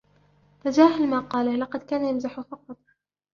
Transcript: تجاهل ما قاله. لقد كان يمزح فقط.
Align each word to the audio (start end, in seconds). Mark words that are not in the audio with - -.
تجاهل 0.63 1.07
ما 1.07 1.19
قاله. 1.19 1.55
لقد 1.55 1.79
كان 1.83 2.05
يمزح 2.05 2.39
فقط. 2.41 2.77